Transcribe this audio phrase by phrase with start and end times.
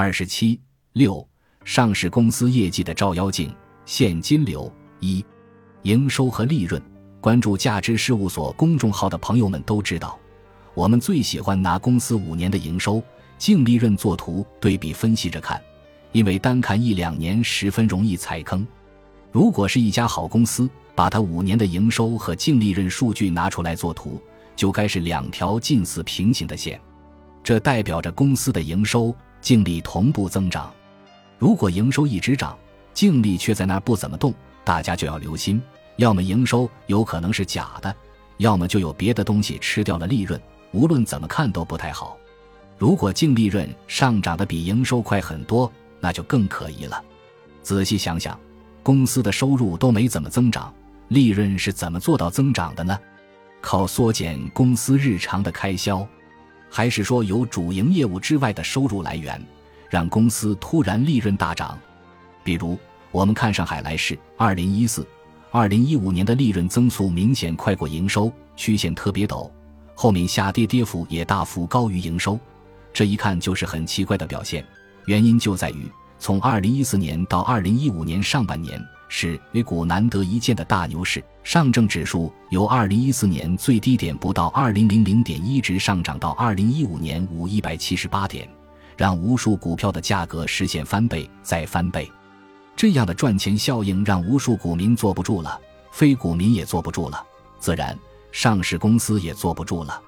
[0.00, 0.60] 二十七
[0.92, 1.28] 六，
[1.64, 3.52] 上市公司业绩的照妖镜，
[3.84, 5.24] 现金流一，
[5.82, 6.80] 营收和利润。
[7.20, 10.16] 关注价值事务所公众号的朋友们都知道，
[10.72, 13.02] 我们最喜欢拿公司五年的营收、
[13.38, 15.60] 净利润做图对比分析着看，
[16.12, 18.64] 因为单看一两年十分容易踩坑。
[19.32, 24.22] 如果是一家好公司，把它五年的营收和净利润数据拿出来做图，
[24.54, 26.80] 就该是两条近似平行的线，
[27.42, 30.72] 这代表着公司的营收、净利同步增长。
[31.38, 32.56] 如果营收一直涨，
[32.92, 34.34] 净利却在那儿不怎么动，
[34.64, 35.60] 大家就要留心。
[35.96, 37.94] 要么营收有可能是假的，
[38.36, 40.40] 要么就有别的东西吃掉了利润。
[40.72, 42.16] 无论怎么看都不太好。
[42.76, 47.02] 如果净利润上涨的比营收快很多，那就更可疑了。
[47.62, 48.38] 仔细想想，
[48.82, 50.72] 公司的收入都没怎么增长，
[51.08, 52.98] 利润是怎么做到增长的呢？
[53.60, 56.06] 靠缩减公司日常的开销，
[56.70, 59.40] 还是说有主营业务之外的收入来源，
[59.88, 61.78] 让公司突然利润大涨？
[62.44, 62.78] 比如，
[63.10, 65.06] 我们看上海来世，二零一四。
[65.50, 69.50] 二零一五年的利润增速明显快过营收，曲线特别陡，
[69.94, 72.38] 后面下跌跌幅也大幅高于营收，
[72.92, 74.62] 这一看就是很奇怪的表现。
[75.06, 88.48] 原因就在于，从二零一四年到二零一五年上半年是 A 股难得一见的大牛市，上证指数由二零一四年最低点不到二零零零点一直上涨到二零一五年五一百七十八点，
[88.96, 92.10] 让无数股票的价格实现翻倍再翻倍。
[92.76, 95.58] 这样的赚钱效应让无数股民坐不住了，
[95.90, 97.24] 非股民也坐不住了，
[97.58, 97.98] 自然
[98.30, 100.00] 上市公司也坐不住了。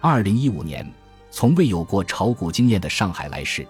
[0.00, 0.88] 二零一五年，
[1.30, 3.66] 从未有过炒股经验的上海来世，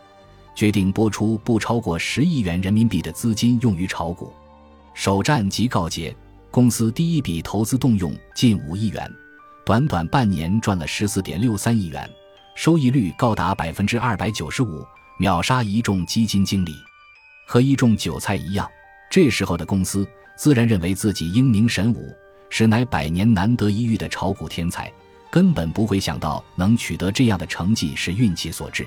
[0.54, 4.32] 决定拨出不超过十亿元人民币的资金用于炒股。
[4.94, 6.14] 首战即告捷，
[6.52, 9.12] 公司第一笔投资动用近五亿元，
[9.66, 12.08] 短短半年赚了十四点六三亿元，
[12.54, 14.86] 收益率高达百分之二百九十五，
[15.18, 16.72] 秒杀一众基金经理。
[17.44, 18.70] 和一众韭菜一样，
[19.10, 22.14] 这时候的公司自然认为自己英明神武，
[22.48, 24.90] 实乃百年难得一遇的炒股天才，
[25.28, 28.86] 根本不会想到能取得这样的成绩是运气所致。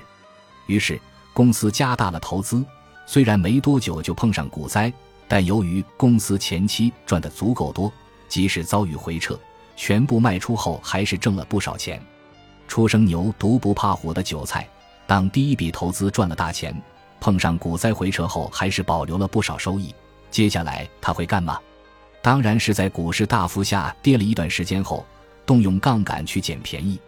[0.66, 0.98] 于是，
[1.34, 2.64] 公司加大了投资，
[3.04, 4.90] 虽然没多久就碰上股灾，
[5.28, 7.92] 但由于公司前期赚得足够多，
[8.28, 9.38] 即使遭遇回撤，
[9.76, 12.02] 全部卖出后还是挣了不少钱。
[12.66, 14.68] 初生牛犊不怕虎的韭菜，
[15.06, 16.74] 当第一笔投资赚了大钱。
[17.20, 19.94] 碰上股灾回撤后，还是保留了不少收益。
[20.30, 21.58] 接下来他会干嘛？
[22.22, 25.04] 当然是在股市大幅下跌了一段时间后，
[25.44, 26.98] 动用杠杆去捡便宜。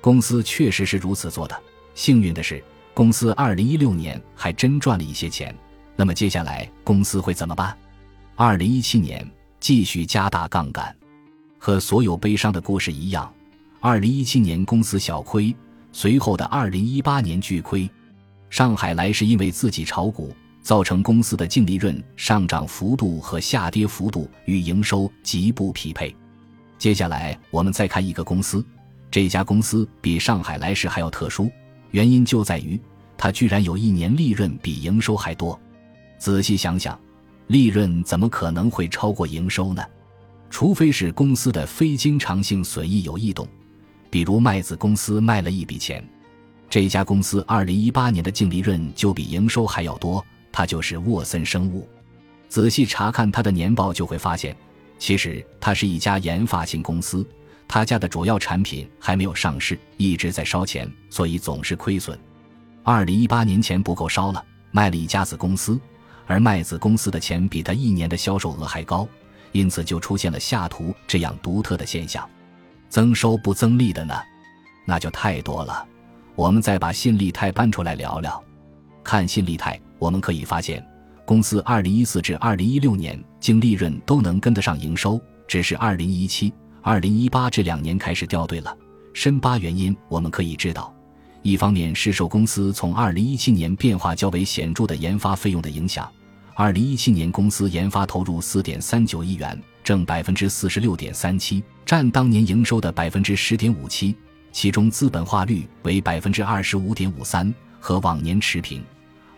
[0.00, 1.60] 公司确实是如此做的。
[1.94, 2.62] 幸运的是，
[2.94, 5.52] 公司二零一六年还真赚了一些钱。
[6.00, 7.76] 那么接下来公司会怎么办？
[8.36, 9.28] 二零一七年
[9.58, 10.94] 继续加大杠杆。
[11.58, 13.28] 和所有悲伤的故事一样，
[13.80, 15.52] 二零一七年公司小亏，
[15.90, 17.90] 随后的二零一八年巨亏。
[18.48, 20.32] 上海来是因为自己炒股，
[20.62, 26.14] 造成公司的净利润上涨幅度和下跌幅度与营收极不匹配。
[26.78, 28.64] 接下来我们再看一个公司，
[29.10, 31.50] 这家公司比上海来时还要特殊，
[31.90, 32.80] 原因就在于
[33.16, 35.60] 它居然有一年利润比营收还多。
[36.18, 36.98] 仔细想想，
[37.46, 39.82] 利润怎么可能会超过营收呢？
[40.50, 43.46] 除非是公司的非经常性损益有异动，
[44.10, 46.02] 比如麦子公司卖了一笔钱。
[46.70, 51.88] 这家公司二零一八年的净利润就比营收还要多，它就是沃森生物。
[52.48, 54.56] 仔细查看它的年报，就会发现，
[54.98, 57.26] 其实它是一家研发型公司，
[57.66, 62.18] 他家的主要产品还没有上市，一直在烧钱，所以总是亏损。
[62.82, 65.78] 二零一八年钱不够烧了，卖了一家子公司，
[66.28, 69.08] 而麦子公司的钱比他一年的销售额还高，
[69.50, 72.28] 因此就出现了下图这样独特的现象。
[72.90, 74.14] 增收不增利的呢，
[74.84, 75.84] 那就太多了。
[76.36, 78.40] 我们再把信利泰搬出来聊聊。
[79.02, 80.86] 看信利泰，我们可以发现，
[81.24, 86.52] 公司二零一四至二零一六年净利润都能跟得上营收，只是二零一七、
[86.82, 88.76] 二零一八这两年开始掉队了。
[89.14, 90.94] 深扒原因，我们可以知道，
[91.42, 96.10] 一方面是受公司从二零一七年变化较为显著的研发费用的影响。
[96.60, 104.12] 二零一七年公司研发投入四点三九亿元，挣百分之四十六点三七，占当年营收的百分之十点五七。
[104.50, 108.82] 其中资本化率为百分之二十五点五三，和往年持平。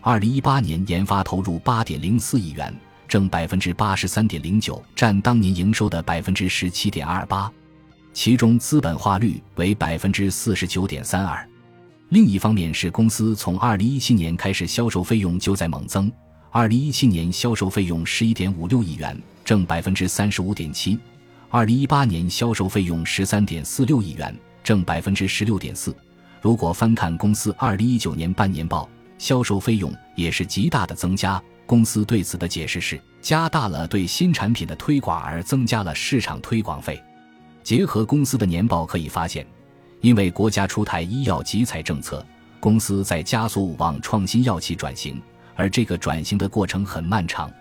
[0.01, 2.75] 二零一八年研发投入八点零四亿元，
[3.07, 7.51] 挣百分之八十三点零九，占当年营收的百分之十七点二八。
[8.13, 11.47] 其中资本化率为百分之四十九点三二。
[12.09, 16.11] 另一方面是公司从二零一七年开始销售费用就在猛增，
[16.53, 20.99] 二零一七年销售费用十一点五六亿元，挣百分之三十五点七。
[21.49, 24.37] 二零一八年销售费用十三点四六亿元。
[24.63, 25.95] 挣百分之十六点四。
[26.39, 28.87] 如果翻看公司二零一九年半年报，
[29.17, 31.41] 销售费用也是极大的增加。
[31.65, 37.01] 公司对此的解释是，加大了对新产品的推广而增加了市场推广费。
[37.63, 39.43] 结合公司的年报可以发现，
[40.01, 42.23] 因为国家出台医药集采政策，
[42.59, 45.19] 公司在加速往创新药企转型，
[45.55, 47.51] 而这个转型的过程很漫长，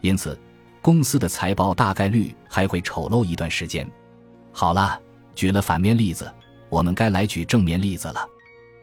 [0.00, 0.38] 因此
[0.82, 3.88] 公司的财报大概率还会丑陋一段时间。
[4.52, 5.00] 好了，
[5.34, 6.32] 举了反面例子，
[6.68, 8.26] 我们该来举正面例子了。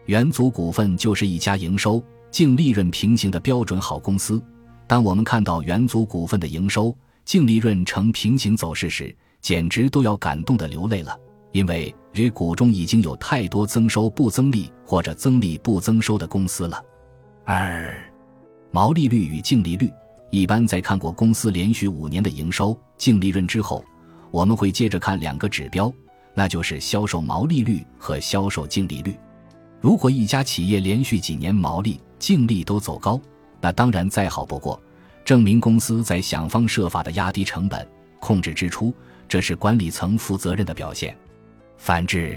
[0.06, 4.42] 元祖股份就是一家营收、净利润平行的标准好公司。
[4.86, 11.18] 当我们看到元祖股份的营收、净利润呈平行走势时，简直都要感动的流泪了。
[11.54, 16.84] 因为这股中已经有太多增收不增利或者增利不增收的公司了。
[17.46, 17.96] 二、
[18.76, 19.88] 毛利率与净利率，
[20.32, 23.86] 一般在看过公司连续五年的营收、净利润之后，
[24.32, 25.94] 我们会接着看两个指标，
[26.34, 29.16] 那就是销售毛利率和销售净利率。
[29.80, 33.22] 如果一家企业连续几年毛利、净利都走高，
[33.62, 34.82] 那当然再好不过，
[35.24, 37.88] 证明公司在想方设法的压低成本、
[38.20, 38.92] 控制支出，
[39.28, 41.16] 这是管理层负责任的表现。
[41.78, 42.36] 反之，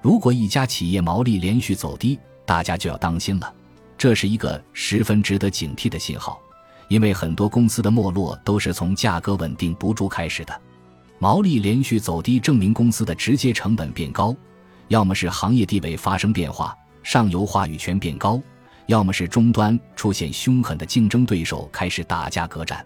[0.00, 2.16] 如果一家企业毛利连续走低，
[2.46, 3.52] 大家就要当心了，
[3.96, 6.40] 这是一个十分值得警惕的信号，
[6.88, 10.60] 因为很多公司的没落都是从价格稳定不住开始的。
[11.18, 14.34] 毛利连续走低，证明公司的直接成本变高，
[14.88, 18.40] 要么是行业地位发生变化，上游话语权变高。
[18.86, 22.84] 要么是终端出现凶狠的竞争对手开始打价格战，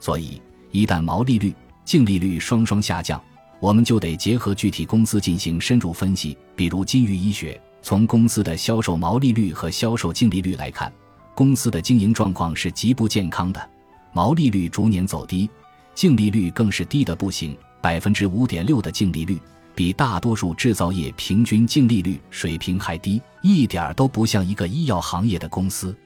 [0.00, 0.42] 所以
[0.72, 1.54] 一旦毛利率、
[1.84, 3.22] 净利率双双下降，
[3.60, 6.36] 我们就得结合具体公司进行深入分析。
[6.56, 10.92] 比如金域医学，从公司的销售毛利率和销售净利率来看，
[11.34, 13.70] 公司的经营状况是极不健康的，
[14.12, 15.48] 毛利率逐年走低，
[15.94, 19.40] 净利率更是低的不行，百分之五点六的净利率。
[19.74, 25.96] 比大多数制造业平均净利率水平还低，一点都不像一个医药行业的公司。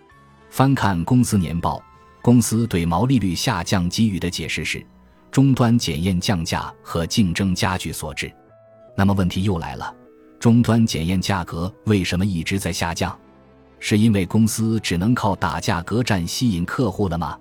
[0.51, 1.83] 翻看公司年报，
[2.21, 4.85] 公司对毛利率下降给予的解释是
[5.31, 8.31] 终端检验降价和竞争加剧所致。
[8.95, 9.95] 那么问题又来了，
[10.43, 13.17] 终端检验价格为什么一直在下降？
[13.79, 17.39] 是因为公司只能靠打价格战吸引客户了吗？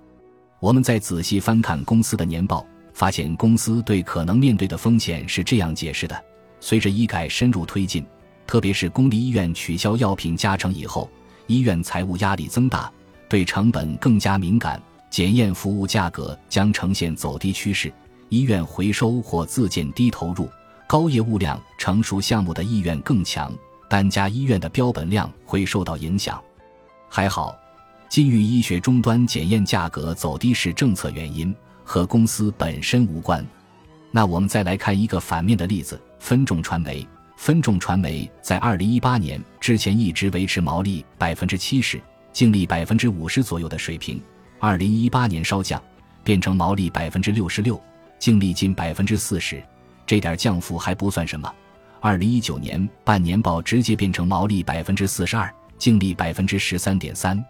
[0.60, 2.64] 我们再仔细翻看公司的年报。
[2.94, 6.24] 发现公司对可能面对的风险是这样解释的：
[6.60, 8.06] 随着医改深入推进，
[8.46, 11.10] 特别是公立医院取消药品加成以后，
[11.48, 12.92] 医院财务压力增大，
[13.28, 17.92] 对成本更加敏感，检验服务价格将呈现走低趋势。
[18.30, 20.48] 医院回收或自建低投入、
[20.92, 23.50] 高业务量成熟项目的意愿更强，
[23.90, 26.44] 单家医院的标本量会受到影响。
[27.08, 27.56] 还好，
[28.10, 31.56] 金域医学终端检验价格走低是政策原因。
[31.86, 33.46] 和公司本身无关。
[34.12, 37.08] 那我们再来看一个反面的例子：分众传媒。
[37.38, 42.02] 分众传媒在二零一八年之前一直维持毛利百分之七十、
[42.34, 44.22] 净利百分之五十左右的水平。
[44.60, 45.82] 二零一八年稍降，
[46.22, 47.82] 变成毛利百分之六十六，
[48.20, 49.64] 净利近百分之四十。
[50.06, 51.52] 这点降幅还不算什么。
[52.00, 57.44] 二零一九年半年报直接变成毛利百分之四十二，净利百分之十三点三。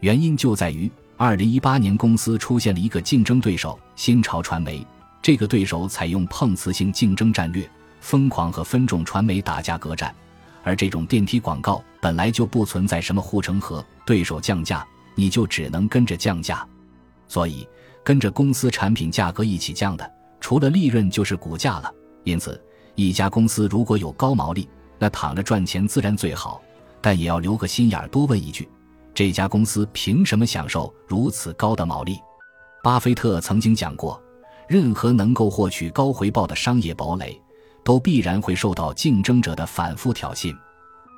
[0.00, 0.90] 原因就在于。
[1.18, 4.86] 二零一八年，公司出现了一个竞争对手新潮传媒。
[5.22, 7.66] 这个对手采用碰瓷性竞争战略，
[8.00, 10.14] 疯狂和分众传媒打价格战。
[10.62, 16.68] 而这种电梯广告本来就不存在什么护城河，对手降价，你就只能跟着降价。
[17.28, 17.66] 所以，
[18.04, 20.12] 跟着公司产品价格一起降的，
[20.46, 21.92] 除了利润就是股价了。
[22.22, 26.62] 因此，一家公司如果有高毛利，那躺着赚钱自然最好，
[27.00, 28.68] 但也要留个心眼儿，多问一句。
[29.12, 32.20] 这家公司凭什么享受如此高的毛利？
[32.80, 34.22] 巴菲特曾经讲过，
[34.68, 37.36] 任何能够获取高回报的商业堡垒，
[37.82, 40.56] 都必然会受到竞争者的反复挑衅。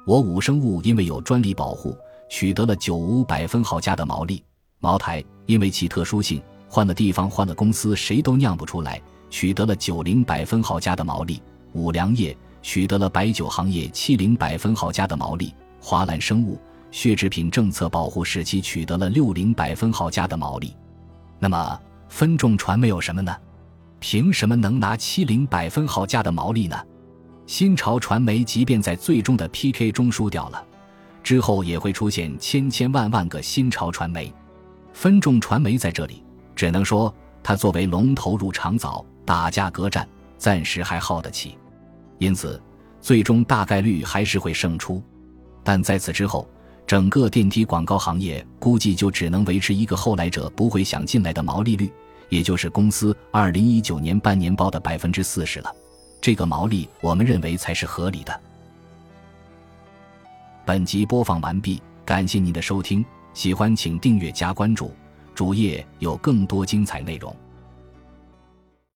[0.07, 1.95] 我五生物因为有专利保护，
[2.31, 4.43] 取得了九五百分号加的毛利；
[4.79, 8.99] 茅台因为其特殊性，换了地方换了公司谁都酿不出来，
[9.31, 11.41] 取得了九零百分号加的毛利；
[11.73, 16.59] 五粮液取得了白酒行业七零百分号加的毛利；华兰生物。
[16.91, 20.75] 血制品政策保护使其取得了六零百分号加的毛利，
[21.39, 23.37] 那么分众传媒有什么呢？
[24.01, 26.75] 凭什么能拿七零百分号加的毛利呢？
[27.47, 30.65] 新潮传媒即便在最终的 PK 中输掉了，
[31.23, 34.33] 之后也会出现千千万万个新潮传媒。
[34.95, 36.25] 分众传媒在这里
[36.57, 41.57] 只能说，它作为龙头入场早，打价格战暂时还耗得起，
[42.19, 42.61] 因此
[43.01, 45.03] 最终大概率还是会胜出，
[45.63, 46.49] 但在此之后。
[46.87, 51.93] 整个电梯广告行业估计就只能维持一个后来者不会想进来的毛利率，
[52.31, 55.71] 也就是公司二零一九年半年报的百分之四十了。
[56.19, 58.41] 这个毛利，我们认为才是合理的。
[60.65, 61.79] 本集播放完毕。
[62.07, 63.05] 感谢您的收听，
[63.35, 64.91] 喜欢请订阅加关注，
[65.39, 67.33] 主页有更多精彩内容。